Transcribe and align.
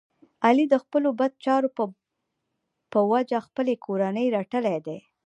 علی 0.47 0.65
د 0.69 0.75
خپلو 0.83 1.09
بد 1.19 1.31
چارو 1.45 1.69
په 2.91 3.19
جه 3.29 3.39
خپلې 3.47 3.73
کورنۍ 3.85 4.27
رټلی 4.35 4.77
دی. 4.85 4.99